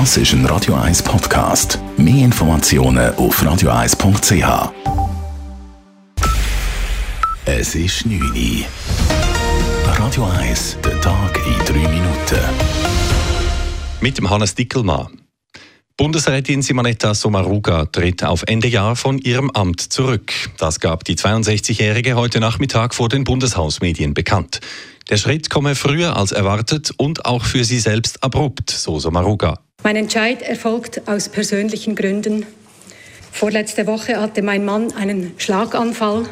[0.00, 1.78] Das ist ein Radio 1 Podcast.
[1.96, 4.72] Mehr Informationen auf radio1.ch.
[7.44, 8.64] Es ist 9 Uhr.
[9.96, 12.40] Radio 1, der Tag in 3 Minuten.
[14.00, 15.20] Mit dem Hannes Dickelmann.
[15.96, 20.32] Bundesrätin Simonetta Sommaruga tritt auf Ende Jahr von ihrem Amt zurück.
[20.58, 24.58] Das gab die 62-Jährige heute Nachmittag vor den Bundeshausmedien bekannt.
[25.08, 29.63] Der Schritt komme früher als erwartet und auch für sie selbst abrupt, so Sommaruga.
[29.84, 32.46] Mein Entscheid erfolgt aus persönlichen Gründen.
[33.30, 36.24] Vorletzte Woche hatte mein Mann einen Schlaganfall.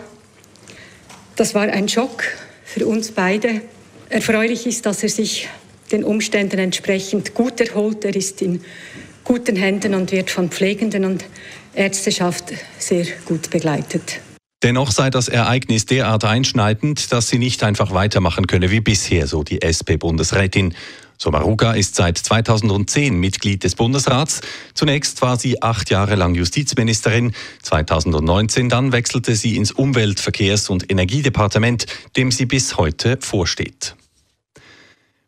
[1.36, 2.24] Das war ein Schock
[2.64, 3.60] für uns beide.
[4.08, 5.50] Erfreulich ist, dass er sich
[5.90, 8.02] den Umständen entsprechend gut erholt.
[8.06, 8.62] Er ist in
[9.22, 11.26] guten Händen und wird von Pflegenden und
[11.74, 14.22] Ärzteschaft sehr gut begleitet.
[14.62, 19.42] Dennoch sei das Ereignis derart einschneidend, dass sie nicht einfach weitermachen könne wie bisher, so
[19.42, 20.74] die SP-Bundesrätin.
[21.22, 24.40] Somaruga ist seit 2010 Mitglied des Bundesrats.
[24.74, 27.32] Zunächst war sie acht Jahre lang Justizministerin.
[27.62, 33.94] 2019 dann wechselte sie ins Umwelt-, Verkehrs- und Energiedepartement, dem sie bis heute vorsteht.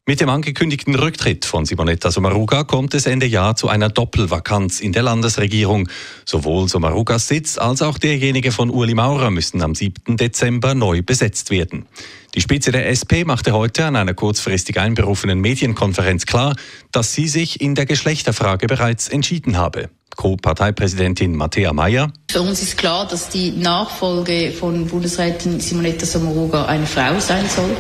[0.07, 4.93] Mit dem angekündigten Rücktritt von Simonetta Sommaruga kommt es Ende Jahr zu einer Doppelvakanz in
[4.93, 5.89] der Landesregierung.
[6.27, 10.19] Sowohl Sommarugas Sitz als auch derjenige von Uli Maurer müssen am 7.
[10.19, 11.87] Dezember neu besetzt werden.
[12.35, 16.55] Die Spitze der SP machte heute an einer kurzfristig einberufenen Medienkonferenz klar,
[16.93, 19.89] dass sie sich in der Geschlechterfrage bereits entschieden habe.
[20.17, 22.13] Co-Parteipräsidentin Matthäa Mayer.
[22.31, 27.75] Für uns ist klar, dass die Nachfolge von Bundesrätin Simonetta Sommaruga eine Frau sein soll.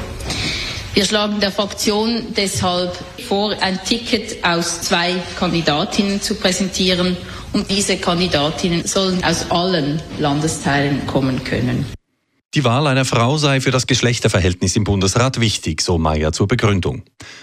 [0.94, 2.96] Wir schlagen der Fraktion deshalb
[3.28, 7.16] vor, ein Ticket aus zwei Kandidatinnen zu präsentieren
[7.52, 11.84] und diese Kandidatinnen sollen aus allen Landesteilen kommen können.
[12.54, 17.02] Die Wahl einer Frau sei für das Geschlechterverhältnis im Bundesrat wichtig, so Mayer zur Begründung.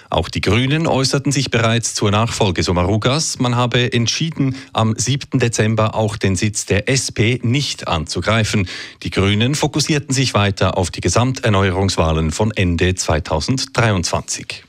[0.10, 3.38] Auch die Grünen äußerten sich bereits zur Nachfolge Somarugas.
[3.38, 5.38] Man habe entschieden, am 7.
[5.38, 8.70] Dezember auch den Sitz der SP nicht anzugreifen.
[9.04, 14.64] Die Grünen fokussierten sich weiter auf die Gesamterneuerungswahlen von Ende 2023.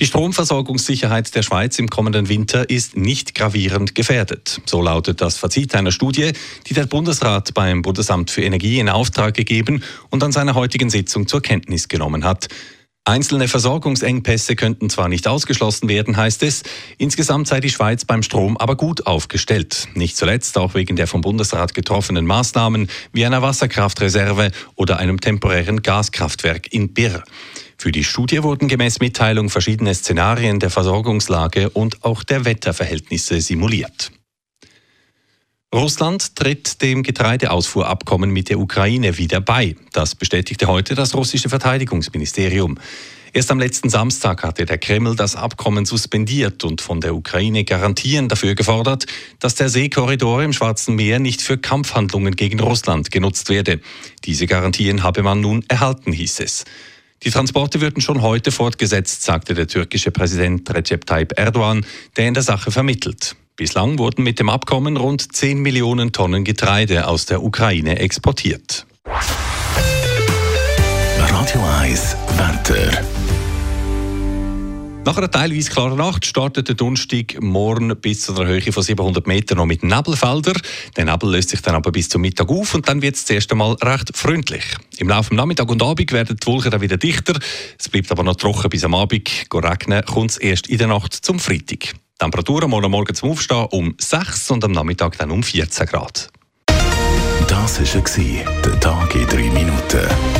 [0.00, 4.62] Die Stromversorgungssicherheit der Schweiz im kommenden Winter ist nicht gravierend gefährdet.
[4.64, 6.32] So lautet das Fazit einer Studie,
[6.66, 11.28] die der Bundesrat beim Bundesamt für Energie in Auftrag gegeben und an seiner heutigen Sitzung
[11.28, 12.48] zur Kenntnis genommen hat.
[13.04, 16.62] Einzelne Versorgungsengpässe könnten zwar nicht ausgeschlossen werden, heißt es,
[16.96, 19.88] insgesamt sei die Schweiz beim Strom aber gut aufgestellt.
[19.94, 25.82] Nicht zuletzt auch wegen der vom Bundesrat getroffenen Maßnahmen wie einer Wasserkraftreserve oder einem temporären
[25.82, 27.22] Gaskraftwerk in Birr.
[27.80, 34.12] Für die Studie wurden gemäß Mitteilung verschiedene Szenarien der Versorgungslage und auch der Wetterverhältnisse simuliert.
[35.74, 39.76] Russland tritt dem Getreideausfuhrabkommen mit der Ukraine wieder bei.
[39.94, 42.78] Das bestätigte heute das russische Verteidigungsministerium.
[43.32, 48.28] Erst am letzten Samstag hatte der Kreml das Abkommen suspendiert und von der Ukraine Garantien
[48.28, 49.06] dafür gefordert,
[49.38, 53.80] dass der Seekorridor im Schwarzen Meer nicht für Kampfhandlungen gegen Russland genutzt werde.
[54.26, 56.66] Diese Garantien habe man nun erhalten, hieß es.
[57.22, 61.84] Die Transporte würden schon heute fortgesetzt, sagte der türkische Präsident Recep Tayyip Erdogan,
[62.16, 63.36] der in der Sache vermittelt.
[63.56, 68.86] Bislang wurden mit dem Abkommen rund 10 Millionen Tonnen Getreide aus der Ukraine exportiert.
[71.18, 73.09] Radio 1 Wetter.
[75.04, 79.26] Nach einer teilweise klaren Nacht startet der Donnerstag morgen bis zu einer Höhe von 700
[79.26, 80.60] Metern noch mit Nebelfeldern.
[80.96, 83.50] Der Nebel löst sich dann aber bis zum Mittag auf und dann wird es zuerst
[83.50, 84.64] einmal recht freundlich.
[84.98, 87.32] Im Laufe des Nachmittag und Abend werden die Wolken dann wieder dichter.
[87.78, 89.30] Es bleibt aber noch trocken bis am Abend.
[89.52, 91.94] Regnen kommt es erst in der Nacht zum Freitag.
[92.18, 96.28] Temperaturen morgen Morgen zum Aufstehen um 6 und am Nachmittag dann um 14 Grad.
[97.48, 100.39] Das war der Tag in 3 Minuten.